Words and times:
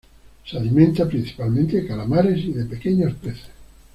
Se 0.47 0.57
alimenta 0.57 1.07
principalmente 1.07 1.79
de 1.79 1.87
calamares 1.87 2.39
y 2.43 2.53
de 2.53 2.65
pequeños 2.65 3.13
peces. 3.19 3.51